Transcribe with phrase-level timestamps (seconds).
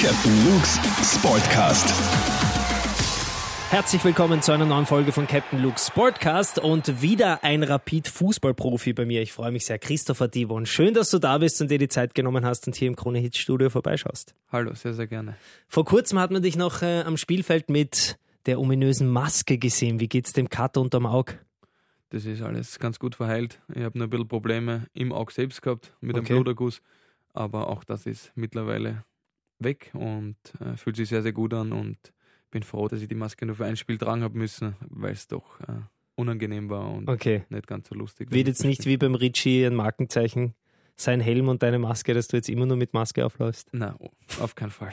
[0.00, 0.78] Captain Luke's
[1.14, 1.92] Sportcast.
[3.70, 9.04] Herzlich willkommen zu einer neuen Folge von Captain Luke's Sportcast und wieder ein Rapid-Fußballprofi bei
[9.04, 9.22] mir.
[9.22, 10.66] Ich freue mich sehr, Christopher Divon.
[10.66, 13.18] Schön, dass du da bist und dir die Zeit genommen hast und hier im Krone
[13.18, 14.34] Hit Studio vorbeischaust.
[14.52, 15.36] Hallo, sehr, sehr gerne.
[15.68, 20.00] Vor kurzem hat man dich noch äh, am Spielfeld mit der ominösen Maske gesehen.
[20.00, 21.34] Wie geht's dem Kater unterm Auge?
[22.10, 23.60] Das ist alles ganz gut verheilt.
[23.74, 26.32] Ich habe nur ein bisschen Probleme im Auge selbst gehabt mit Okay.
[26.32, 26.80] einem Bluterguss,
[27.34, 29.04] aber auch das ist mittlerweile
[29.58, 31.96] weg und äh, fühlt sich sehr, sehr gut an und
[32.50, 35.26] bin froh, dass ich die Maske nur für ein Spiel tragen habe müssen, weil es
[35.26, 35.80] doch äh,
[36.14, 37.44] unangenehm war und Okay.
[37.50, 38.30] nicht ganz so lustig.
[38.30, 40.54] Wird jetzt nicht wie beim Ritchie ein Markenzeichen
[40.96, 43.68] sein Helm und deine Maske, dass du jetzt immer nur mit Maske aufläufst.
[43.72, 43.94] Nein,
[44.40, 44.92] auf keinen Fall.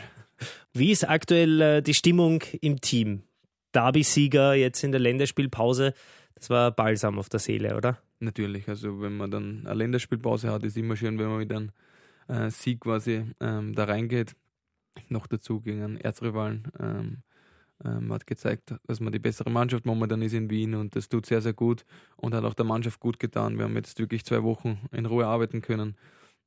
[0.73, 3.23] Wie ist aktuell äh, die Stimmung im Team?
[3.71, 5.93] Derby-Sieger jetzt in der Länderspielpause,
[6.35, 7.97] das war Balsam auf der Seele, oder?
[8.19, 11.71] Natürlich, also wenn man dann eine Länderspielpause hat, ist immer schön, wenn man mit einem
[12.27, 14.35] äh, Sieg quasi ähm, da reingeht.
[15.09, 16.71] Noch dazu gegen einen Erzrivalen.
[16.79, 17.23] Ähm,
[17.83, 21.25] ähm, hat gezeigt, dass man die bessere Mannschaft momentan ist in Wien und das tut
[21.25, 23.57] sehr, sehr gut und hat auch der Mannschaft gut getan.
[23.57, 25.95] Wir haben jetzt wirklich zwei Wochen in Ruhe arbeiten können,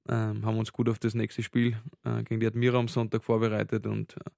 [0.08, 3.86] ähm, haben uns gut auf das nächste Spiel äh, gegen die Admira am Sonntag vorbereitet
[3.86, 4.30] und äh,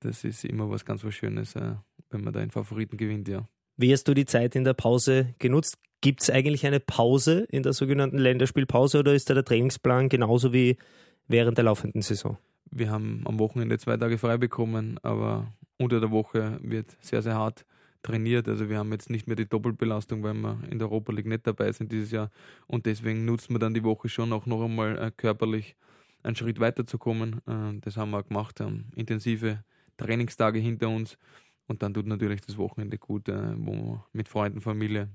[0.00, 1.74] das ist immer was ganz was Schönes, äh,
[2.10, 3.48] wenn man da einen Favoriten gewinnt, ja.
[3.76, 5.78] Wie hast du die Zeit in der Pause genutzt?
[6.02, 10.52] Gibt es eigentlich eine Pause in der sogenannten Länderspielpause oder ist da der Trainingsplan genauso
[10.52, 10.76] wie
[11.28, 12.38] während der laufenden Saison?
[12.70, 17.34] Wir haben am Wochenende zwei Tage frei bekommen, aber unter der Woche wird sehr, sehr
[17.34, 17.64] hart
[18.02, 18.48] trainiert.
[18.48, 21.46] Also wir haben jetzt nicht mehr die Doppelbelastung, weil wir in der Europa League nicht
[21.46, 22.30] dabei sind dieses Jahr.
[22.66, 25.76] Und deswegen nutzen wir dann die Woche schon auch noch einmal äh, körperlich
[26.22, 27.40] einen Schritt weiterzukommen.
[27.46, 29.64] Äh, das haben wir gemacht, haben intensive
[29.96, 31.18] Trainingstage hinter uns.
[31.66, 35.08] Und dann tut natürlich das Wochenende gut, äh, wo man mit Freunden, Familie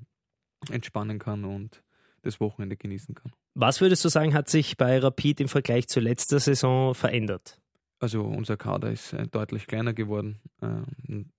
[0.70, 1.84] entspannen kann und
[2.22, 3.32] das Wochenende genießen kann.
[3.58, 7.58] Was würdest du sagen, hat sich bei Rapid im Vergleich zur letzten Saison verändert?
[8.00, 10.42] Also unser Kader ist äh, deutlich kleiner geworden.
[10.62, 11.32] Ähm,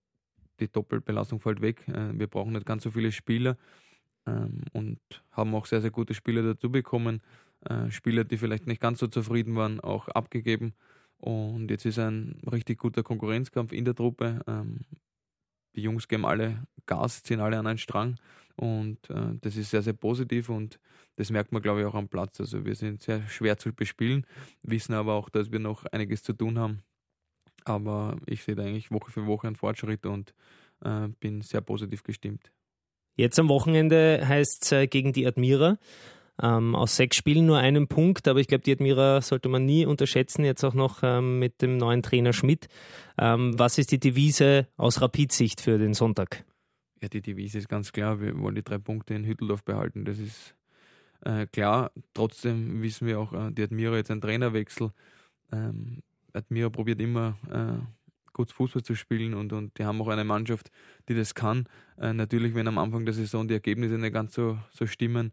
[0.58, 1.86] die Doppelbelastung fällt weg.
[1.88, 3.58] Äh, wir brauchen nicht ganz so viele Spieler
[4.26, 4.98] ähm, und
[5.30, 7.20] haben auch sehr, sehr gute Spieler dazu bekommen.
[7.66, 10.72] Äh, Spieler, die vielleicht nicht ganz so zufrieden waren, auch abgegeben.
[11.18, 14.40] Und jetzt ist ein richtig guter Konkurrenzkampf in der Truppe.
[14.46, 14.80] Ähm,
[15.74, 18.16] die Jungs geben alle Gas, ziehen alle an einen Strang.
[18.54, 19.00] Und
[19.42, 20.78] das ist sehr, sehr positiv und
[21.16, 22.40] das merkt man, glaube ich, auch am Platz.
[22.40, 24.26] Also wir sind sehr schwer zu bespielen,
[24.62, 26.82] wissen aber auch, dass wir noch einiges zu tun haben.
[27.64, 30.34] Aber ich sehe da eigentlich Woche für Woche einen Fortschritt und
[30.84, 32.52] äh, bin sehr positiv gestimmt.
[33.16, 35.78] Jetzt am Wochenende heißt es äh, gegen die Admira.
[36.40, 39.86] Ähm, aus sechs Spielen nur einen Punkt, aber ich glaube, die Admira sollte man nie
[39.86, 42.68] unterschätzen, jetzt auch noch ähm, mit dem neuen Trainer Schmidt.
[43.18, 46.44] Ähm, was ist die Devise aus Rapid-Sicht für den Sonntag?
[47.00, 50.04] Ja, die Devise ist ganz klar, wir wollen die drei Punkte in Hütteldorf behalten.
[50.04, 50.54] Das ist
[51.26, 51.90] äh, klar.
[52.14, 54.92] Trotzdem wissen wir auch, äh, die Admira jetzt ein Trainerwechsel.
[55.52, 57.84] Ähm, Admira probiert immer äh,
[58.32, 60.70] gut Fußball zu spielen und, und die haben auch eine Mannschaft,
[61.08, 61.68] die das kann.
[61.98, 65.32] Äh, natürlich, wenn am Anfang der Saison die Ergebnisse nicht ganz so, so stimmen,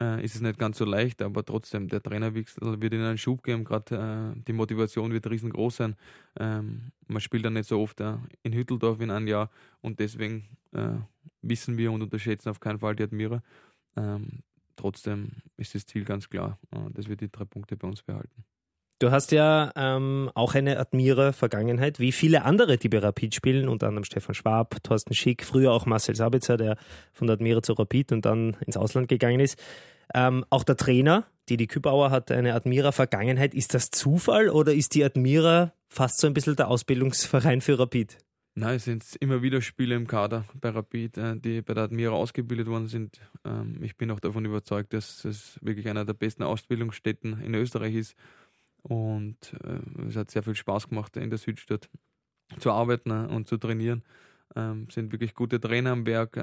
[0.00, 3.42] äh, ist es nicht ganz so leicht, aber trotzdem, der Trainerwechsel wird ihnen einen Schub
[3.42, 5.96] geben, gerade äh, die Motivation wird riesengroß sein.
[6.38, 8.14] Ähm, man spielt dann nicht so oft äh,
[8.44, 9.50] in Hütteldorf in einem Jahr
[9.80, 10.94] und deswegen äh,
[11.42, 13.42] wissen wir und unterschätzen auf keinen Fall die Admira.
[13.96, 14.42] Ähm,
[14.78, 18.44] trotzdem ist das Ziel ganz klar, äh, dass wir die drei Punkte bei uns behalten.
[19.00, 23.86] Du hast ja ähm, auch eine Admira-Vergangenheit, wie viele andere, die bei Rapid spielen, unter
[23.86, 26.76] anderem Stefan Schwab, Thorsten Schick, früher auch Marcel Sabitzer, der
[27.12, 29.56] von der Admira zu Rapid und dann ins Ausland gegangen ist.
[30.14, 33.54] Ähm, auch der Trainer, Didi Kübauer, hat eine Admira-Vergangenheit.
[33.54, 38.18] Ist das Zufall oder ist die Admira fast so ein bisschen der Ausbildungsverein für Rapid?
[38.60, 42.14] Nein, es sind immer wieder Spieler im Kader bei Rapid, äh, die bei der Admira
[42.14, 43.20] ausgebildet worden sind.
[43.44, 47.94] Ähm, ich bin auch davon überzeugt, dass es wirklich einer der besten Ausbildungsstätten in Österreich
[47.94, 48.16] ist.
[48.82, 51.88] Und äh, es hat sehr viel Spaß gemacht, in der Südstadt
[52.58, 54.02] zu arbeiten äh, und zu trainieren.
[54.56, 56.36] Ähm, sind wirklich gute Trainer am Werk,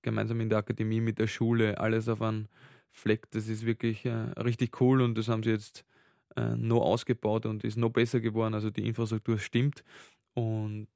[0.00, 2.48] gemeinsam in der Akademie mit der Schule, alles auf einen
[2.90, 3.30] Fleck.
[3.32, 5.84] Das ist wirklich richtig cool und das haben sie jetzt
[6.36, 8.54] noch ausgebaut und ist noch besser geworden.
[8.54, 9.82] Also die Infrastruktur stimmt
[10.32, 10.88] und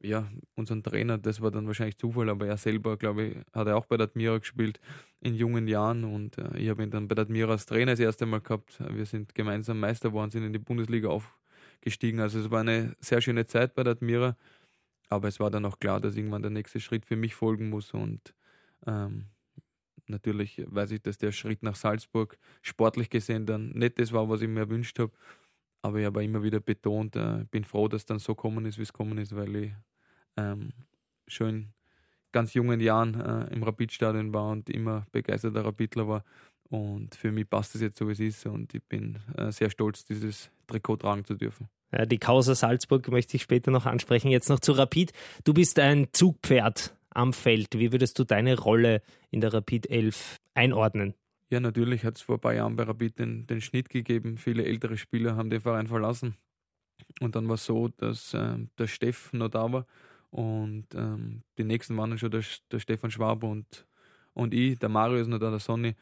[0.00, 3.76] ja, unseren Trainer, das war dann wahrscheinlich Zufall, aber er selber, glaube ich, hat er
[3.76, 4.80] auch bei der Admira gespielt
[5.20, 8.00] in jungen Jahren und äh, ich habe ihn dann bei der Admira als Trainer das
[8.00, 8.80] erste Mal gehabt.
[8.94, 12.20] Wir sind gemeinsam Meister geworden, sind in die Bundesliga aufgestiegen.
[12.20, 14.36] Also es war eine sehr schöne Zeit bei der Admira,
[15.08, 17.92] aber es war dann auch klar, dass irgendwann der nächste Schritt für mich folgen muss
[17.92, 18.34] und
[18.86, 19.26] ähm,
[20.06, 24.42] natürlich weiß ich, dass der Schritt nach Salzburg sportlich gesehen dann nicht das war, was
[24.42, 25.12] ich mir erwünscht habe.
[25.82, 28.82] Aber ich habe immer wieder betont, äh, bin froh, dass dann so kommen ist, wie
[28.82, 29.72] es kommen ist, weil ich
[30.38, 30.72] ähm,
[31.26, 31.72] schon in
[32.32, 36.24] ganz jungen Jahren äh, im Rapidstadion war und immer begeisterter Rapidler war.
[36.70, 38.46] Und für mich passt es jetzt so, wie es ist.
[38.46, 41.68] Und ich bin äh, sehr stolz, dieses Trikot tragen zu dürfen.
[41.92, 44.30] Ja, die Causa Salzburg möchte ich später noch ansprechen.
[44.30, 45.12] Jetzt noch zu Rapid.
[45.44, 47.78] Du bist ein Zugpferd am Feld.
[47.78, 49.00] Wie würdest du deine Rolle
[49.30, 51.14] in der Rapid 11 einordnen?
[51.50, 54.36] Ja, natürlich hat es vor ein paar Jahren bei Rapid den, den Schnitt gegeben.
[54.36, 56.36] Viele ältere Spieler haben den Verein verlassen.
[57.20, 59.86] Und dann war es so, dass äh, der Steff noch da war
[60.30, 63.86] und ähm, die nächsten waren dann schon der, der Stefan Schwab und,
[64.34, 65.94] und ich, der Mario ist noch da, der Sonny,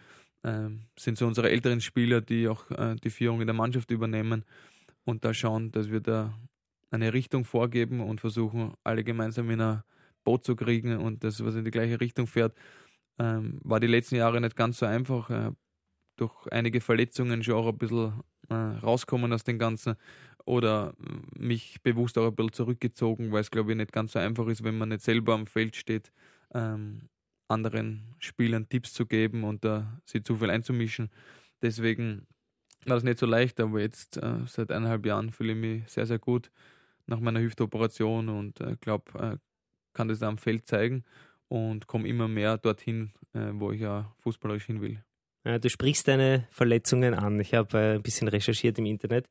[0.45, 4.45] ähm, sind so unsere älteren Spieler, die auch äh, die Führung in der Mannschaft übernehmen
[5.05, 6.35] und da schauen, dass wir da
[6.91, 9.83] eine Richtung vorgeben und versuchen, alle gemeinsam in ein
[10.25, 12.57] Boot zu kriegen und das, was in die gleiche Richtung fährt.
[13.19, 15.31] Ähm, war die letzten Jahre nicht ganz so einfach.
[15.31, 15.53] Äh,
[16.17, 19.97] durch einige Verletzungen schon auch ein bisschen äh, rauskommen aus dem Ganzen
[20.47, 20.95] oder
[21.37, 24.65] mich bewusst auch ein bisschen zurückgezogen, weil es glaube ich nicht ganz so einfach ist,
[24.65, 26.13] wenn man nicht selber am Feld steht,
[26.55, 27.09] ähm,
[27.49, 31.11] anderen Spielern Tipps zu geben und da sie zu viel einzumischen.
[31.63, 32.27] Deswegen
[32.85, 36.07] war das nicht so leicht, aber jetzt äh, seit eineinhalb Jahren fühle ich mich sehr,
[36.07, 36.51] sehr gut
[37.07, 39.37] nach meiner Hüftoperation und äh, glaube, äh,
[39.93, 41.05] kann das am Feld zeigen
[41.49, 45.03] und komme immer mehr dorthin, äh, wo ich ja fußballerisch hin will.
[45.61, 47.39] Du sprichst deine Verletzungen an.
[47.39, 49.29] Ich habe äh, ein bisschen recherchiert im Internet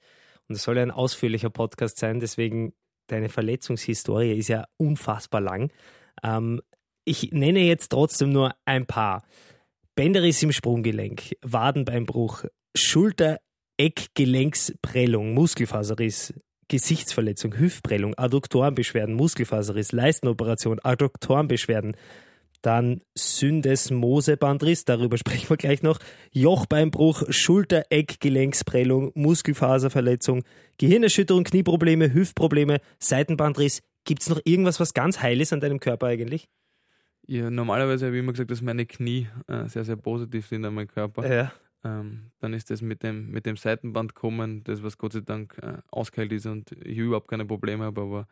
[0.47, 2.74] und es soll ja ein ausführlicher Podcast sein, deswegen
[3.07, 5.71] deine Verletzungshistorie ist ja unfassbar lang.
[6.24, 6.62] Ähm,
[7.06, 9.24] ich nenne jetzt trotzdem nur ein paar.
[9.95, 12.45] Bänderriss im Sprunggelenk, Wadenbeinbruch,
[12.75, 16.33] Schulter-Eckgelenksprellung, Muskelfaserriss,
[16.68, 21.95] Gesichtsverletzung, Hüftprellung, Adduktorenbeschwerden, Muskelfaserriss, Leistenoperation, Adduktorenbeschwerden,
[22.65, 26.00] dann Syndesmosebandriss, darüber sprechen wir gleich noch,
[26.31, 30.44] Jochbeinbruch, Schulter-Eckgelenksprellung, Muskelfaserverletzung,
[30.77, 33.81] Gehirnerschütterung, Knieprobleme, Hüftprobleme, Seitenbandriss.
[34.03, 36.47] Gibt es noch irgendwas, was ganz heil ist an deinem Körper eigentlich?
[37.27, 40.75] Ja, normalerweise habe ich immer gesagt, dass meine Knie äh, sehr, sehr positiv sind an
[40.75, 41.27] meinem Körper.
[41.27, 41.51] Ja.
[41.83, 45.57] Ähm, dann ist das mit dem, mit dem Seitenband kommen, das was Gott sei Dank
[45.61, 48.27] äh, ausgeheilt ist und ich überhaupt keine Probleme habe, aber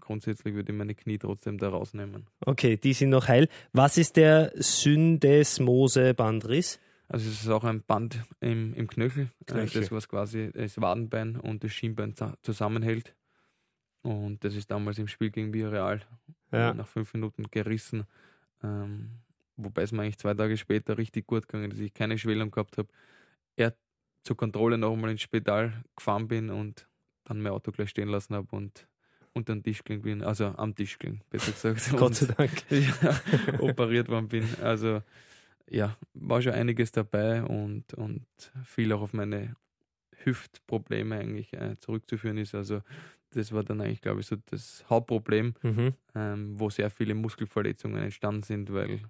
[0.00, 2.26] grundsätzlich würde ich meine Knie trotzdem da rausnehmen.
[2.40, 3.48] Okay, die sind noch heil.
[3.72, 6.80] Was ist der Syndesmose-Bandriss?
[7.08, 9.82] Also es ist auch ein Band im, im Knöchel, äh, Knöchel.
[9.82, 13.14] das was quasi das Wadenbein und das Schienbein zusammenhält.
[14.02, 16.02] Und das ist damals im Spiel gegen Villarreal
[16.52, 16.74] ja.
[16.74, 18.04] nach fünf Minuten gerissen.
[18.62, 19.10] Ähm,
[19.56, 22.50] wobei es mir eigentlich zwei Tage später richtig gut gegangen ist, dass ich keine Schwellung
[22.50, 22.88] gehabt habe.
[23.56, 23.74] Er
[24.22, 26.88] zur Kontrolle nochmal ins Spital gefahren bin und
[27.24, 28.86] dann mein Auto gleich stehen lassen habe und
[29.36, 31.96] unter den Tisch gelegen bin, also am Tisch gelegen, besser gesagt.
[31.98, 32.50] Gott sei Dank.
[32.70, 34.48] ja, operiert worden bin.
[34.62, 35.02] Also
[35.68, 38.26] ja, war schon einiges dabei und, und
[38.64, 39.54] viel auch auf meine
[40.24, 42.54] Hüftprobleme eigentlich äh, zurückzuführen ist.
[42.54, 42.82] Also
[43.30, 45.90] das war dann eigentlich, glaube ich, so das Hauptproblem, mhm.
[46.14, 49.00] ähm, wo sehr viele Muskelverletzungen entstanden sind, weil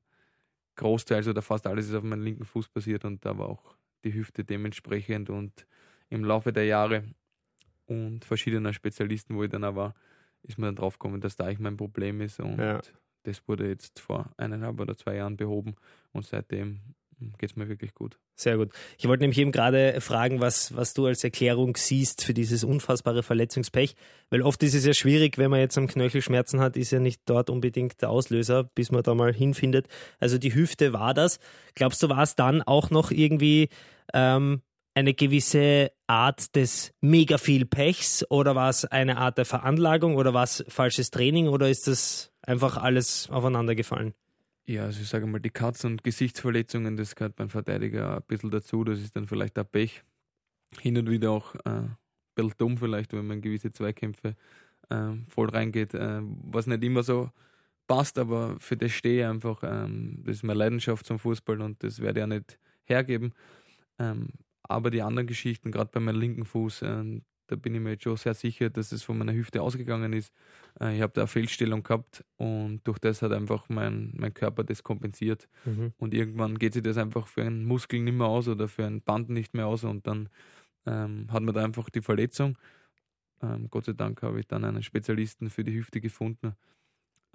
[0.75, 4.13] großteils oder fast alles ist auf meinem linken Fuß passiert und da war auch die
[4.13, 5.67] Hüfte dementsprechend und
[6.09, 7.05] im Laufe der Jahre
[7.87, 9.95] und verschiedener Spezialisten, wo ich dann auch war,
[10.47, 12.81] ist mir dann drauf gekommen, dass da eigentlich mein Problem ist und ja.
[13.25, 15.75] das wurde jetzt vor eineinhalb oder zwei Jahren behoben
[16.13, 16.81] und seitdem
[17.39, 18.19] geht es mir wirklich gut.
[18.35, 18.71] Sehr gut.
[18.99, 23.23] Ich wollte nämlich eben gerade fragen, was, was du als Erklärung siehst für dieses unfassbare
[23.23, 23.95] Verletzungspech,
[24.29, 27.01] weil oft ist es ja schwierig, wenn man jetzt am Knöchel Schmerzen hat, ist ja
[27.01, 29.89] nicht dort unbedingt der Auslöser, bis man da mal hinfindet.
[30.19, 31.39] Also die Hüfte war das.
[31.75, 33.71] Glaubst du, war es dann auch noch irgendwie
[34.13, 34.61] ähm,
[34.97, 40.33] eine gewisse Art des mega viel Pechs oder war es eine Art der Veranlagung oder
[40.33, 44.15] war es falsches Training oder ist das einfach alles aufeinander gefallen?
[44.65, 48.51] Ja, also ich sage mal, die Katz- und Gesichtsverletzungen, das gehört beim Verteidiger ein bisschen
[48.51, 48.85] dazu.
[48.85, 50.03] Das ist dann vielleicht ein Pech.
[50.81, 51.97] Hin und wieder auch äh, ein
[52.35, 54.35] bisschen dumm, vielleicht, wenn man gewisse Zweikämpfe
[54.89, 57.31] äh, voll reingeht, äh, was nicht immer so
[57.87, 59.63] passt, aber für das stehe ich einfach.
[59.63, 63.35] Ähm, das ist meine Leidenschaft zum Fußball und das werde ich ja nicht hergeben.
[63.99, 64.31] Ähm,
[64.69, 68.05] aber die anderen Geschichten, gerade bei meinem linken Fuß, äh, da bin ich mir jetzt
[68.05, 70.33] schon sehr sicher, dass es von meiner Hüfte ausgegangen ist.
[70.81, 74.65] Äh, ich habe da eine Fehlstellung gehabt und durch das hat einfach mein, mein Körper
[74.65, 75.49] das kompensiert.
[75.65, 75.93] Mhm.
[75.99, 79.01] Und irgendwann geht sich das einfach für einen Muskel nicht mehr aus oder für ein
[79.01, 80.29] Band nicht mehr aus und dann
[80.87, 82.59] ähm, hat man da einfach die Verletzung.
[83.43, 86.55] Ähm, Gott sei Dank habe ich dann einen Spezialisten für die Hüfte gefunden,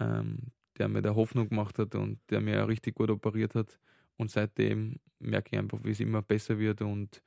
[0.00, 0.38] ähm,
[0.78, 3.78] der mir da Hoffnung gemacht hat und der mir richtig gut operiert hat.
[4.22, 7.22] Und seitdem merke ich einfach, wie es immer besser wird und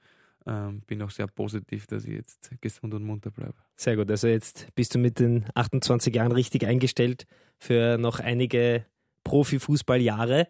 [0.47, 3.55] ähm, bin auch sehr positiv, dass ich jetzt gesund und munter bleibe.
[3.75, 4.09] Sehr gut.
[4.09, 7.25] Also jetzt bist du mit den 28 Jahren richtig eingestellt
[7.57, 8.85] für noch einige
[9.23, 10.47] Profifußballjahre.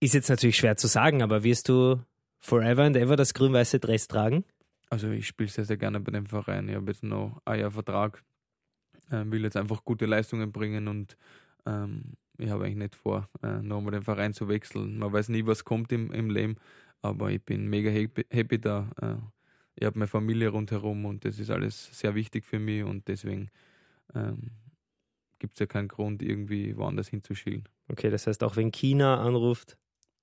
[0.00, 2.00] Ist jetzt natürlich schwer zu sagen, aber wirst du
[2.38, 4.44] forever and ever das grün-weiße Dress tragen?
[4.90, 6.68] Also ich spiele sehr, sehr gerne bei dem Verein.
[6.68, 8.22] Ich habe jetzt noch ein Jahr Vertrag,
[9.10, 11.16] äh, will jetzt einfach gute Leistungen bringen und
[11.64, 14.98] ähm, ich habe eigentlich nicht vor, äh, nochmal den Verein zu wechseln.
[14.98, 16.56] Man weiß nie, was kommt im, im Leben,
[17.02, 18.90] aber ich bin mega happy, happy da.
[19.00, 19.16] Äh,
[19.76, 23.50] ich habe meine Familie rundherum und das ist alles sehr wichtig für mich und deswegen
[24.14, 24.52] ähm,
[25.38, 27.68] gibt es ja keinen Grund, irgendwie woanders hinzuschielen.
[27.88, 29.76] Okay, das heißt, auch wenn China anruft,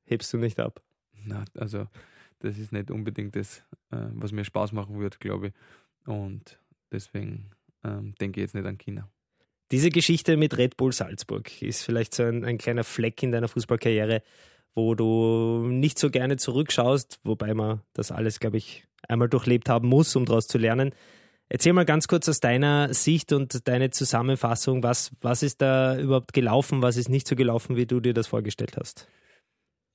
[0.05, 0.81] hebst du nicht ab?
[1.25, 1.87] Na, also
[2.39, 3.59] das ist nicht unbedingt das,
[3.91, 5.53] äh, was mir Spaß machen wird, glaube ich.
[6.05, 6.59] Und
[6.91, 7.51] deswegen
[7.83, 9.09] ähm, denke ich jetzt nicht an China.
[9.73, 13.47] Diese Geschichte mit Red Bull Salzburg ist vielleicht so ein, ein kleiner Fleck in deiner
[13.47, 14.21] Fußballkarriere,
[14.75, 19.87] wo du nicht so gerne zurückschaust, wobei man das alles, glaube ich, einmal durchlebt haben
[19.87, 20.93] muss, um daraus zu lernen.
[21.49, 26.33] Erzähl mal ganz kurz aus deiner Sicht und deine Zusammenfassung, was, was ist da überhaupt
[26.33, 29.07] gelaufen, was ist nicht so gelaufen, wie du dir das vorgestellt hast?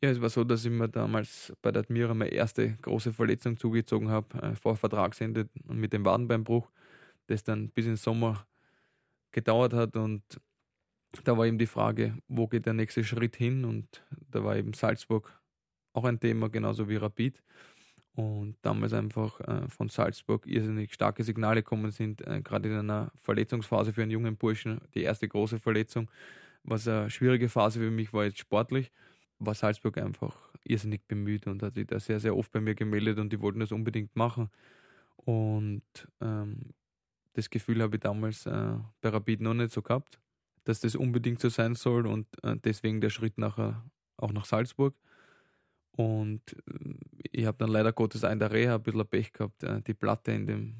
[0.02, 3.56] Ja, es war so, dass ich mir damals bei der Admira meine erste große Verletzung
[3.56, 6.68] zugezogen habe, äh, vor Vertragsende mit dem Wadenbeinbruch,
[7.28, 8.44] das dann bis in den Sommer
[9.38, 10.22] gedauert hat und
[11.24, 14.74] da war eben die Frage, wo geht der nächste Schritt hin und da war eben
[14.74, 15.32] Salzburg
[15.94, 17.42] auch ein Thema, genauso wie Rapid
[18.14, 23.10] und damals einfach äh, von Salzburg irrsinnig starke Signale gekommen sind, äh, gerade in einer
[23.22, 26.10] Verletzungsphase für einen jungen Burschen, die erste große Verletzung,
[26.62, 28.92] was eine schwierige Phase für mich war jetzt sportlich
[29.38, 33.18] war Salzburg einfach irrsinnig bemüht und hat sich da sehr, sehr oft bei mir gemeldet
[33.18, 34.50] und die wollten das unbedingt machen.
[35.16, 35.82] Und
[36.20, 36.74] ähm,
[37.38, 40.18] das Gefühl habe ich damals äh, bei Rapid noch nicht so gehabt,
[40.64, 44.94] dass das unbedingt so sein soll und äh, deswegen der Schritt nachher auch nach Salzburg.
[45.92, 46.94] Und äh,
[47.30, 49.62] ich habe dann leider Gottes in der Reha ein bisschen Pech gehabt.
[49.62, 50.74] Äh, die Platte in dem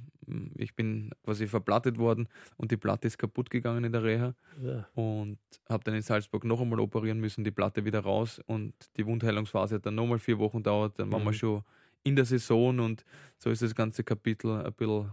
[0.57, 4.87] ich bin quasi verplattet worden und die Platte ist kaputt gegangen in der Reha ja.
[4.95, 5.39] und
[5.71, 9.77] habe dann in Salzburg noch einmal operieren müssen, die Platte wieder raus und die Wundheilungsphase
[9.77, 11.35] hat dann nochmal vier Wochen dauert, dann waren wir mhm.
[11.35, 11.63] schon
[12.05, 13.07] in der Saison und
[13.39, 15.13] so ist das ganze Kapitel ein bisschen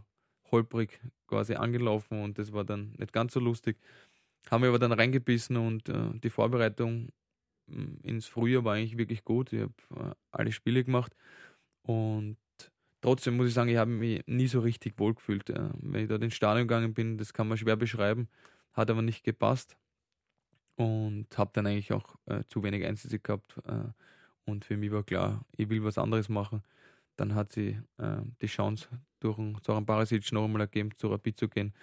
[0.51, 3.77] holprig quasi angelaufen und das war dann nicht ganz so lustig.
[4.49, 7.09] Haben wir aber dann reingebissen und äh, die Vorbereitung
[7.67, 9.53] mm, ins Frühjahr war eigentlich wirklich gut.
[9.53, 9.73] Ich habe
[10.11, 11.15] äh, alle Spiele gemacht
[11.83, 12.37] und
[13.05, 15.51] Trotzdem muss ich sagen, ich habe mich nie so richtig wohlgefühlt.
[15.51, 18.29] Äh, wenn ich da ins Stadion gegangen bin, das kann man schwer beschreiben,
[18.73, 19.77] hat aber nicht gepasst
[20.75, 23.57] und habe dann eigentlich auch äh, zu wenig Einsätze gehabt.
[23.67, 23.91] Äh,
[24.45, 26.63] und für mich war klar, ich will was anderes machen.
[27.17, 28.87] Dann hat sie äh, die Chance
[29.19, 31.73] durch Zoran Barisic noch einmal ergeben, zu Rapid zu gehen.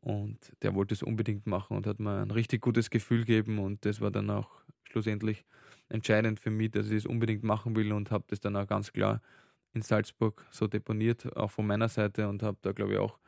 [0.00, 3.58] Und der wollte es unbedingt machen und hat mir ein richtig gutes Gefühl gegeben.
[3.58, 4.48] Und das war dann auch
[4.84, 5.44] schlussendlich
[5.88, 8.92] entscheidend für mich, dass ich es unbedingt machen will und habe das dann auch ganz
[8.92, 9.20] klar
[9.72, 13.18] in Salzburg so deponiert, auch von meiner Seite und habe da, glaube ich, auch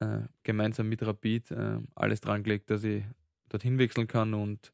[0.00, 3.04] äh, gemeinsam mit Rapid äh, alles dran gelegt, dass ich
[3.48, 4.72] dorthin wechseln kann und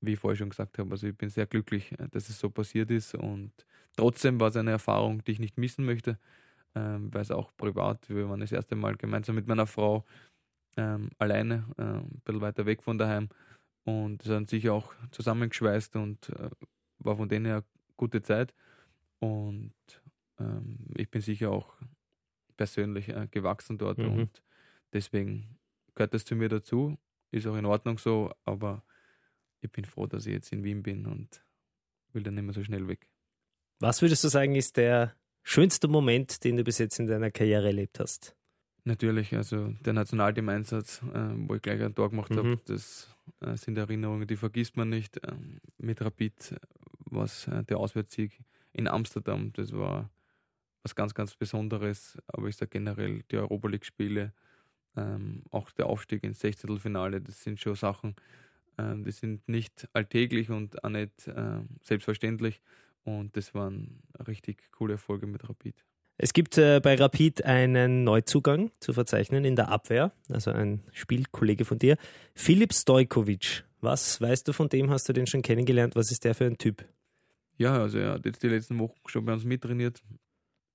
[0.00, 2.50] wie ich vorher schon gesagt habe, also ich bin sehr glücklich, äh, dass es so
[2.50, 3.52] passiert ist und
[3.96, 6.18] trotzdem war es eine Erfahrung, die ich nicht missen möchte,
[6.74, 10.04] ähm, weil es auch privat, wir waren das erste Mal gemeinsam mit meiner Frau
[10.76, 13.28] ähm, alleine, äh, ein bisschen weiter weg von daheim
[13.84, 16.50] und es hat sich auch zusammengeschweißt und äh,
[16.98, 17.64] war von denen her
[17.96, 18.54] gute Zeit
[19.18, 19.72] und
[20.38, 21.74] ähm, ich bin sicher auch
[22.56, 24.12] persönlich äh, gewachsen dort mhm.
[24.12, 24.42] und
[24.92, 25.58] deswegen
[25.94, 26.98] gehört das zu mir dazu.
[27.30, 28.84] Ist auch in Ordnung so, aber
[29.60, 31.44] ich bin froh, dass ich jetzt in Wien bin und
[32.12, 33.08] will dann nicht mehr so schnell weg.
[33.78, 37.66] Was würdest du sagen, ist der schönste Moment, den du bis jetzt in deiner Karriere
[37.66, 38.34] erlebt hast?
[38.84, 42.36] Natürlich, also der Nationalteam-Einsatz, äh, wo ich gleich einen Tor gemacht mhm.
[42.36, 43.08] habe, das
[43.40, 45.20] äh, sind Erinnerungen, die vergisst man nicht.
[45.26, 46.54] Ähm, mit Rapid
[47.10, 48.38] war es äh, der Auswärtssieg
[48.72, 50.10] in Amsterdam, das war
[50.82, 52.16] was ganz, ganz Besonderes.
[52.28, 54.32] Aber ich sage generell, die Europa League-Spiele,
[54.96, 58.14] ähm, auch der Aufstieg ins Sechzehntelfinale, das sind schon Sachen,
[58.78, 62.62] ähm, die sind nicht alltäglich und auch nicht äh, selbstverständlich.
[63.06, 65.74] Und das waren richtig coole Erfolge mit Rapid.
[66.18, 71.64] Es gibt äh, bei Rapid einen Neuzugang zu verzeichnen in der Abwehr, also ein Spielkollege
[71.64, 71.96] von dir,
[72.34, 73.64] Filip Stojkovic.
[73.80, 74.90] Was weißt du von dem?
[74.90, 75.96] Hast du den schon kennengelernt?
[75.96, 76.84] Was ist der für ein Typ?
[77.58, 80.02] Ja, also er hat jetzt die letzten Wochen schon bei uns mittrainiert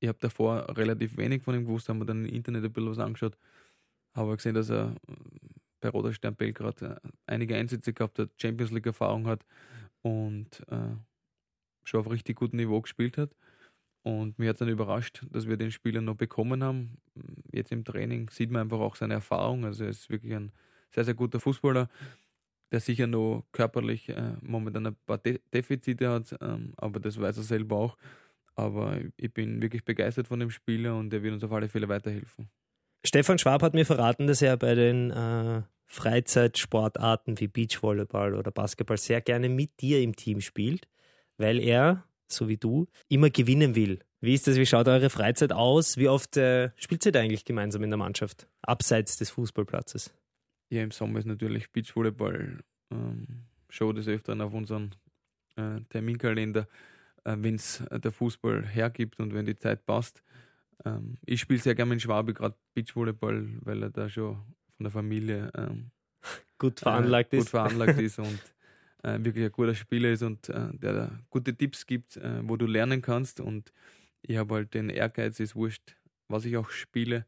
[0.02, 2.90] ich habe davor relativ wenig von ihm gewusst, haben wir dann im Internet ein bisschen
[2.90, 3.38] was angeschaut,
[4.16, 5.14] habe gesehen, dass er äh,
[5.80, 6.96] bei Roter Stern Belgrad äh,
[7.28, 9.46] einige Einsätze gehabt hat, Champions League Erfahrung hat
[10.02, 10.96] und äh,
[11.92, 13.36] schon auf richtig gutem Niveau gespielt hat.
[14.04, 16.98] Und mich hat dann überrascht, dass wir den Spieler noch bekommen haben.
[17.52, 19.64] Jetzt im Training sieht man einfach auch seine Erfahrung.
[19.64, 20.52] Also er ist wirklich ein
[20.90, 21.88] sehr, sehr guter Fußballer,
[22.72, 27.38] der sicher noch körperlich äh, momentan ein paar De Defizite hat, ähm, aber das weiß
[27.38, 27.98] er selber auch.
[28.56, 31.88] Aber ich bin wirklich begeistert von dem Spieler und er wird uns auf alle Fälle
[31.88, 32.50] weiterhelfen.
[33.06, 38.98] Stefan Schwab hat mir verraten, dass er bei den äh, Freizeitsportarten wie Beachvolleyball oder Basketball
[38.98, 40.88] sehr gerne mit dir im Team spielt,
[41.42, 44.00] weil er, so wie du, immer gewinnen will.
[44.22, 44.56] Wie ist das?
[44.56, 45.98] Wie schaut eure Freizeit aus?
[45.98, 50.14] Wie oft äh, spielt ihr da eigentlich gemeinsam in der Mannschaft, abseits des Fußballplatzes?
[50.70, 52.60] Ja, im Sommer ist natürlich Beachvolleyball
[52.92, 53.28] ähm,
[53.70, 54.92] Show des Öfteren auf unserem
[55.56, 56.68] äh, Terminkalender.
[57.24, 60.24] Äh, wenn es äh, der Fußball hergibt und wenn die Zeit passt.
[60.86, 64.36] ähm, ich spiele sehr gerne in Schwabe, gerade Beachvolleyball, weil er da schon
[64.78, 65.92] von der Familie ähm,
[66.58, 67.46] gut veranlagt äh, ist.
[67.46, 68.40] Gut veranlagt ist und
[69.04, 72.66] äh, wirklich ein guter Spieler ist und äh, der gute Tipps gibt, äh, wo du
[72.66, 73.40] lernen kannst.
[73.40, 73.72] Und
[74.22, 75.96] ich habe halt den Ehrgeiz, ist wurscht,
[76.28, 77.26] was ich auch spiele.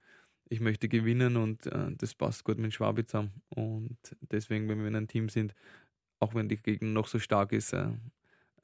[0.50, 3.32] Ich möchte gewinnen und äh, das passt gut mit Schwabe zusammen.
[3.50, 5.56] Und deswegen, wenn wir in einem Team sind,
[6.20, 7.88] auch wenn die Gegner noch so stark ist, äh,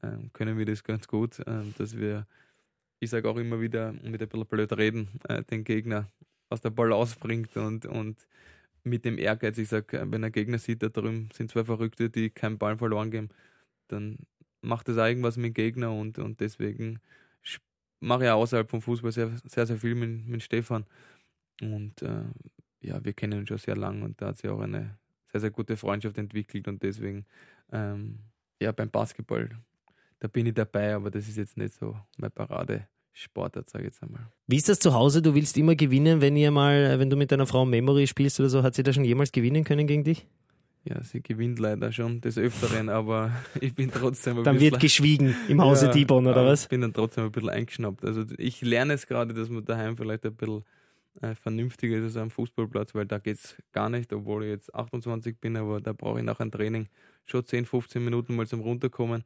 [0.02, 1.42] äh, können wir das ganz gut,
[1.78, 2.28] dass wir
[3.02, 5.08] ich sage auch immer wieder, mit ein bisschen blöd reden,
[5.50, 6.10] den Gegner
[6.50, 8.28] aus der Balance bringt und, und
[8.84, 12.30] mit dem Ehrgeiz, ich sage, wenn ein Gegner sieht, da drüben sind zwei Verrückte, die
[12.30, 13.30] keinen Ball verloren geben,
[13.88, 14.18] dann
[14.62, 17.00] macht das auch irgendwas mit dem Gegner und, und deswegen
[18.00, 20.86] mache ich auch außerhalb vom Fußball sehr, sehr, sehr viel mit, mit Stefan.
[21.62, 22.24] Und äh,
[22.82, 24.98] ja, wir kennen ihn schon sehr lange und da hat sich auch eine
[25.32, 27.26] sehr, sehr gute Freundschaft entwickelt und deswegen,
[27.72, 28.20] ähm,
[28.62, 29.50] ja, beim Basketball
[30.20, 32.32] da bin ich dabei, aber das ist jetzt nicht so mein
[33.20, 34.22] Parade-Sportart, sage ich jetzt einmal.
[34.48, 35.22] Wie ist das zu Hause?
[35.22, 38.50] Du willst immer gewinnen, wenn ihr mal, wenn du mit deiner Frau Memory spielst oder
[38.50, 40.26] so, hat sie da schon jemals gewinnen können gegen dich?
[40.86, 45.36] Ja, sie gewinnt leider schon des Öfteren, aber ich bin trotzdem ein Dann wird geschwiegen
[45.48, 46.64] im Hause ja, Dibon, oder was?
[46.64, 48.06] Ich bin dann trotzdem ein bisschen eingeschnappt.
[48.06, 50.64] Also ich lerne es gerade, dass man daheim vielleicht ein bisschen
[51.22, 54.74] äh, vernünftiger ist als am Fußballplatz, weil da geht es gar nicht, obwohl ich jetzt
[54.74, 56.88] 28 bin, aber da brauche ich nach einem Training
[57.26, 59.24] schon 10, 15 Minuten mal zum Runterkommen.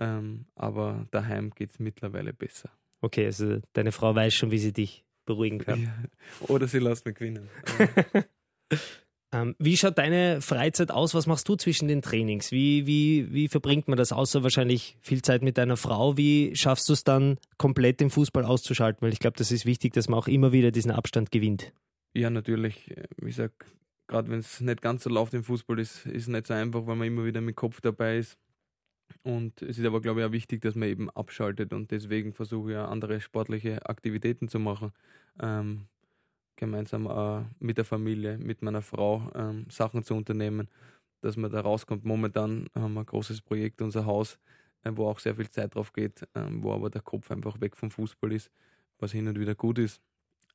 [0.00, 2.70] Ähm, aber daheim geht es mittlerweile besser.
[3.00, 5.82] Okay, also deine Frau weiß schon, wie sie dich beruhigen kann.
[5.82, 6.46] Ja.
[6.48, 7.48] Oder sie lässt mich gewinnen.
[9.32, 11.14] ähm, wie schaut deine Freizeit aus?
[11.14, 12.50] Was machst du zwischen den Trainings?
[12.50, 14.12] Wie, wie, wie verbringt man das?
[14.12, 16.16] Außer wahrscheinlich viel Zeit mit deiner Frau.
[16.16, 19.02] Wie schaffst du es dann, komplett den Fußball auszuschalten?
[19.02, 21.72] Weil ich glaube, das ist wichtig, dass man auch immer wieder diesen Abstand gewinnt.
[22.14, 22.92] Ja, natürlich.
[23.18, 23.64] Wie gesagt,
[24.08, 26.96] gerade wenn es nicht ganz so läuft im Fußball, ist es nicht so einfach, weil
[26.96, 28.38] man immer wieder mit Kopf dabei ist.
[29.22, 32.70] Und es ist aber, glaube ich, auch wichtig, dass man eben abschaltet und deswegen versuche
[32.70, 34.92] ich ja andere sportliche Aktivitäten zu machen.
[35.40, 35.88] Ähm,
[36.56, 40.68] gemeinsam äh, mit der Familie, mit meiner Frau ähm, Sachen zu unternehmen,
[41.20, 42.04] dass man da rauskommt.
[42.04, 44.38] Momentan haben wir ein großes Projekt, unser Haus,
[44.82, 47.76] äh, wo auch sehr viel Zeit drauf geht, äh, wo aber der Kopf einfach weg
[47.76, 48.50] vom Fußball ist,
[48.98, 50.02] was hin und wieder gut ist.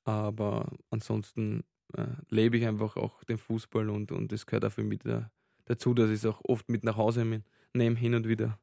[0.04, 1.64] Aber ansonsten
[1.96, 5.32] äh, lebe ich einfach auch den Fußball und, und gehört auch für mich da,
[5.66, 8.60] dazu, dass ich es auch oft mit nach Hause nehme nehme hin und wieder.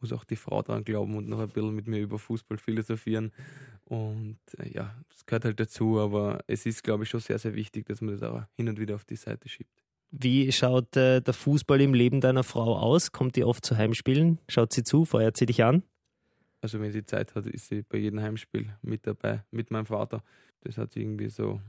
[0.00, 3.32] Muss auch die Frau dran glauben und noch ein bisschen mit mir über Fußball philosophieren.
[3.84, 7.54] Und äh, ja, das gehört halt dazu, aber es ist, glaube ich, schon sehr, sehr
[7.54, 9.82] wichtig, dass man das auch hin und wieder auf die Seite schiebt.
[10.10, 13.12] Wie schaut äh, der Fußball im Leben deiner Frau aus?
[13.12, 14.38] Kommt die oft zu Heimspielen?
[14.48, 15.04] Schaut sie zu?
[15.04, 15.84] Feuert sie dich an?
[16.60, 20.22] Also wenn sie Zeit hat, ist sie bei jedem Heimspiel mit dabei, mit meinem Vater.
[20.60, 21.60] Das hat sie irgendwie so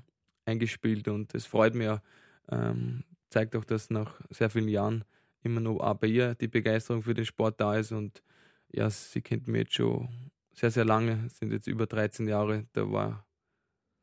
[0.45, 1.89] eingespielt und es freut mich.
[2.51, 5.03] Ähm, zeigt auch, dass nach sehr vielen Jahren
[5.45, 7.91] immer noch auch bei ihr die Begeisterung für den Sport da ist.
[7.91, 8.21] Und
[8.71, 10.09] ja, sie kennt mich jetzt schon
[10.53, 12.65] sehr, sehr lange, sind jetzt über 13 Jahre.
[12.73, 13.25] Da war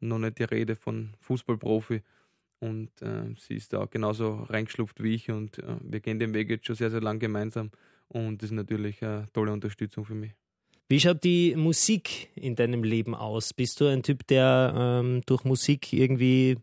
[0.00, 2.03] noch nicht die Rede von Fußballprofi.
[2.61, 5.31] Und äh, sie ist da genauso reingeschlupft wie ich.
[5.31, 7.70] Und äh, wir gehen den Weg jetzt schon sehr, sehr lang gemeinsam.
[8.09, 10.33] Und das ist natürlich eine tolle Unterstützung für mich.
[10.88, 13.55] Wie schaut die Musik in deinem Leben aus?
[13.55, 16.59] Bist du ein Typ, der ähm, durch Musik irgendwie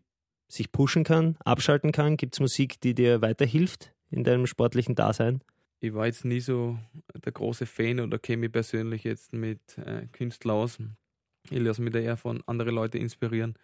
[0.48, 2.18] sich pushen kann, abschalten kann?
[2.18, 3.94] Gibt es Musik, die dir weiterhilft?
[4.10, 5.42] In deinem sportlichen Dasein?
[5.80, 6.78] Ich war jetzt nie so
[7.14, 10.78] der große Fan oder kenne mich persönlich jetzt mit äh, Künstlern aus.
[11.50, 13.54] Ich lasse mich da eher von anderen Leuten inspirieren.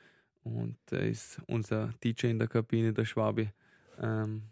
[0.42, 3.50] Und da ist unser DJ in der Kabine, der Schwabi,
[4.00, 4.42] ähm,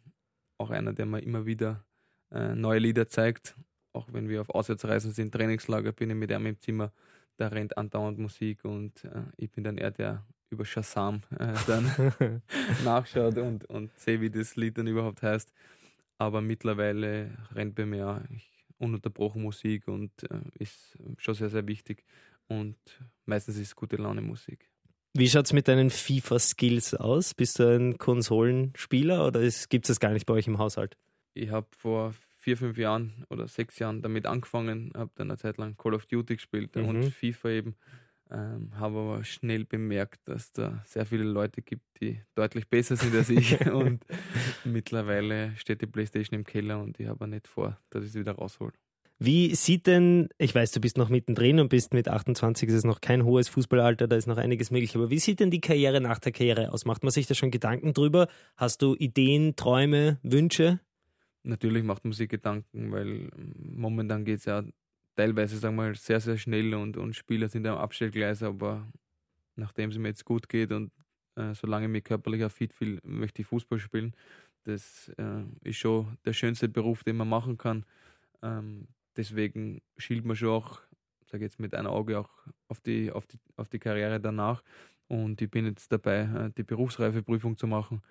[0.59, 1.85] auch einer, der mir immer wieder
[2.31, 3.55] äh, neue Lieder zeigt.
[3.93, 6.93] Auch wenn wir auf Auswärtsreisen sind, Trainingslager, bin ich mit ihm im Zimmer,
[7.37, 11.91] da rennt andauernd Musik und äh, ich bin dann eher der über Shazam äh, dann
[12.85, 15.53] nachschaut und, und sehe, wie das Lied dann überhaupt heißt.
[16.19, 18.23] Aber mittlerweile rennt bei mir
[18.79, 22.05] ununterbrochen Musik und äh, ist schon sehr, sehr wichtig.
[22.49, 22.77] Und
[23.25, 24.71] meistens ist es gute Laune Musik.
[25.15, 27.35] Wie schaut es mit deinen FIFA-Skills aus?
[27.35, 30.97] Bist du ein Konsolenspieler oder gibt es das gar nicht bei euch im Haushalt?
[31.35, 35.59] Ich habe vor vier, fünf Jahren oder sechs Jahren damit angefangen, habe dann eine Zeit
[35.59, 36.87] lang Call of Duty gespielt mhm.
[36.87, 37.77] und FIFA eben.
[38.35, 43.15] Ähm, habe aber schnell bemerkt, dass da sehr viele Leute gibt, die deutlich besser sind
[43.15, 43.61] als ich.
[43.73, 44.05] und
[44.65, 48.33] mittlerweile steht die Playstation im Keller und ich habe nicht vor, dass ich sie wieder
[48.33, 48.73] raushole.
[49.19, 52.85] Wie sieht denn, ich weiß, du bist noch mittendrin und bist mit 28, ist es
[52.85, 56.01] noch kein hohes Fußballalter, da ist noch einiges möglich, aber wie sieht denn die Karriere
[56.01, 56.87] nach der Karriere aus?
[56.87, 58.29] Macht man sich da schon Gedanken drüber?
[58.57, 60.81] Hast du Ideen, Träume, Wünsche?
[61.45, 64.65] Natürlich macht man sich Gedanken, weil momentan geht es ja
[65.17, 68.87] teilweise, sagen wir mal, sehr, sehr schnell und, und Spieler sind am Abstellgleis, aber
[69.57, 70.91] nachdem es mir jetzt gut geht und
[71.37, 74.15] äh, solange mich körperlich auch fit fühle, möchte ich Fußball spielen.
[74.65, 77.85] Das äh, ist schon der schönste Beruf, den man machen kann.
[78.43, 80.81] Ähm, deswegen schielt man schon auch,
[81.31, 82.31] sage jetzt mit einem Auge auch
[82.69, 84.63] auf die, auf die, auf die Karriere danach.
[85.09, 88.03] Und ich bin jetzt dabei, äh, die Berufsreifeprüfung zu machen,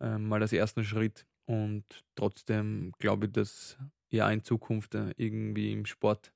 [0.00, 1.26] äh, mal als ersten Schritt.
[1.44, 3.78] Und trotzdem glaube ich, dass
[4.14, 6.32] auch in Zukunft äh, irgendwie im Sport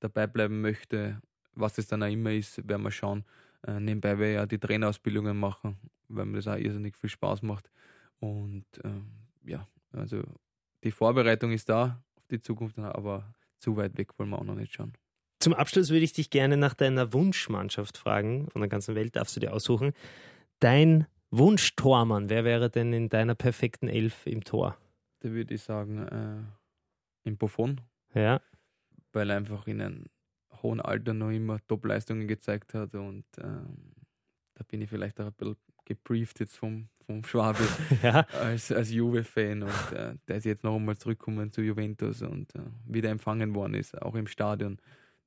[0.00, 1.20] dabei bleiben möchte.
[1.54, 3.24] Was es dann auch immer ist, werden wir schauen.
[3.66, 5.76] Äh, nebenbei werde ich ja die Trainerausbildungen machen,
[6.08, 7.70] weil mir das auch irrsinnig viel Spaß macht.
[8.18, 9.10] Und ähm,
[9.44, 10.22] ja, also
[10.84, 14.54] die Vorbereitung ist da auf die Zukunft, aber zu weit weg wollen wir auch noch
[14.54, 14.94] nicht schauen.
[15.38, 18.48] Zum Abschluss würde ich dich gerne nach deiner Wunschmannschaft fragen.
[18.50, 19.92] Von der ganzen Welt darfst du dir aussuchen.
[20.58, 24.76] Dein Wunschtormann, wer wäre denn in deiner perfekten Elf im Tor?
[25.20, 27.80] Da würde ich sagen, äh, im Buffon.
[28.14, 28.40] Ja.
[29.12, 30.04] Weil er einfach in einem
[30.62, 33.94] hohen Alter noch immer Top-Leistungen gezeigt hat und ähm,
[34.54, 37.66] da bin ich vielleicht auch ein bisschen gebrieft jetzt vom, vom Schwabe
[38.02, 38.26] ja.
[38.40, 42.60] als, als Juve-Fan und äh, der ist jetzt noch einmal zurückgekommen zu Juventus und äh,
[42.86, 44.78] wieder empfangen worden ist, auch im Stadion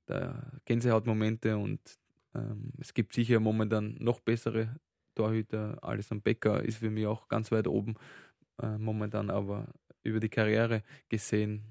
[0.06, 1.80] da Gänsehautmomente und
[2.36, 4.76] ähm, es gibt sicher momentan noch bessere
[5.16, 5.78] Torhüter.
[5.82, 7.96] Alisson Becker ist für mich auch ganz weit oben
[8.62, 9.68] äh, momentan, aber
[10.04, 11.64] über die Karriere gesehen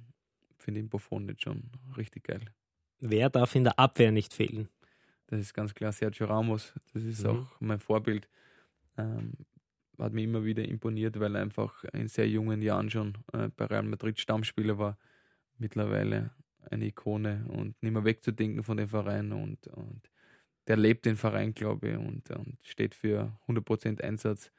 [0.63, 2.41] finde ich Buffon jetzt schon richtig geil.
[3.01, 4.69] Wer darf in der Abwehr nicht fehlen?
[5.27, 6.73] Das ist ganz klar Sergio Ramos.
[6.93, 7.31] Das ist mhm.
[7.31, 8.29] auch mein Vorbild.
[8.97, 9.33] Ähm,
[9.99, 13.67] hat mich immer wieder imponiert, weil er einfach in sehr jungen Jahren schon äh, bei
[13.67, 14.99] Real Madrid Stammspieler war.
[15.59, 16.33] Mittlerweile
[16.71, 20.11] eine Ikone und nicht mehr wegzudenken von dem Verein und, und
[20.67, 24.53] der lebt den Verein, glaube ich, und, und steht für 100% Einsatz.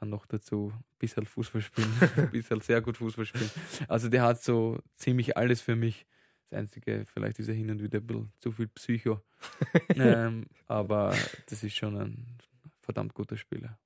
[0.00, 3.50] Kann noch dazu ein bisschen Fußball spielen, ein bisschen sehr gut Fußball spielen.
[3.86, 6.06] Also der hat so ziemlich alles für mich.
[6.48, 9.20] Das Einzige, vielleicht ist er hin und wieder ein bisschen zu viel Psycho.
[9.90, 11.14] ähm, aber
[11.46, 12.38] das ist schon ein
[12.80, 13.78] verdammt guter Spieler.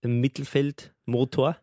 [0.00, 1.58] Im Mittelfeld Motor?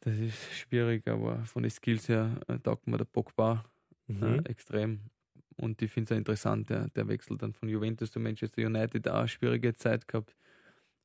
[0.00, 3.64] Das ist schwierig, aber von den Skills her äh, taugt mir der Pogba
[4.08, 4.22] mhm.
[4.22, 5.00] äh, extrem.
[5.56, 9.06] Und ich finde es auch interessant, der, der Wechsel dann von Juventus zu Manchester United,
[9.08, 10.34] auch eine schwierige Zeit gehabt.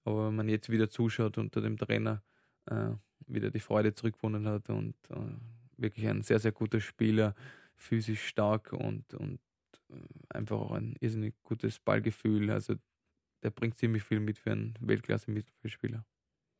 [0.07, 2.23] Aber wenn man jetzt wieder zuschaut unter dem Trainer,
[2.67, 2.91] äh,
[3.27, 5.15] wieder die Freude zurückgewonnen hat und äh,
[5.75, 7.35] wirklich ein sehr, sehr guter Spieler,
[7.75, 9.41] physisch stark und, und
[9.89, 9.95] äh,
[10.29, 12.49] einfach auch ein irrsinnig gutes Ballgefühl.
[12.51, 12.75] Also
[13.43, 16.05] der bringt ziemlich viel mit für einen Weltklasse-Mittelfeldspieler.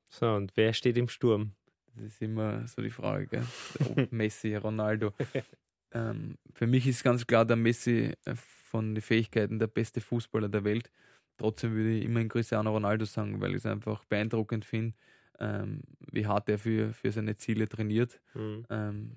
[0.09, 1.53] So, und wer steht im Sturm?
[1.95, 3.45] Das ist immer so die Frage, gell?
[3.79, 5.13] Ob Messi, Ronaldo.
[5.93, 10.49] Ähm, für mich ist ganz klar der Messi äh, von den Fähigkeiten der beste Fußballer
[10.49, 10.91] der Welt.
[11.37, 14.95] Trotzdem würde ich immer in Cristiano Ronaldo sagen, weil ich es einfach beeindruckend finde,
[15.39, 18.19] ähm, wie hart er für, für seine Ziele trainiert.
[18.33, 18.65] Mhm.
[18.69, 19.15] Ähm,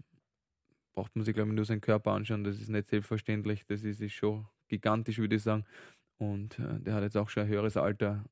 [0.92, 2.44] braucht man sich, glaube ich, nur seinen Körper anschauen.
[2.44, 3.64] Das ist nicht selbstverständlich.
[3.66, 5.64] Das ist, ist schon gigantisch, würde ich sagen.
[6.18, 8.24] Und äh, der hat jetzt auch schon ein höheres Alter,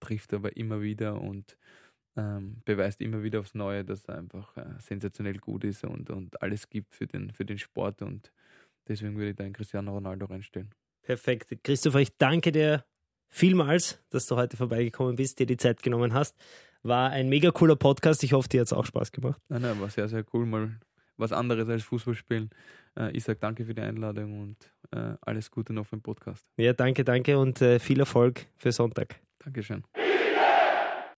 [0.00, 1.58] trifft aber immer wieder und
[2.16, 6.40] ähm, beweist immer wieder aufs Neue, dass er einfach äh, sensationell gut ist und, und
[6.40, 8.32] alles gibt für den, für den Sport und
[8.88, 10.70] deswegen würde ich da einen Cristiano Ronaldo reinstellen.
[11.02, 11.52] Perfekt.
[11.62, 12.84] Christopher, ich danke dir
[13.34, 16.36] vielmals, dass du heute vorbeigekommen bist, dir die Zeit genommen hast.
[16.82, 18.22] War ein mega cooler Podcast.
[18.22, 19.40] Ich hoffe, dir hat es auch Spaß gemacht.
[19.48, 20.46] Nein, nein, war sehr, sehr cool.
[20.46, 20.78] Mal
[21.16, 22.50] was anderes als Fußball spielen.
[22.96, 24.56] Äh, ich sage danke für die Einladung und
[24.92, 26.46] äh, alles Gute noch für den Podcast.
[26.56, 29.16] Ja, danke, danke und äh, viel Erfolg für Sonntag.
[29.40, 29.82] Dankeschön.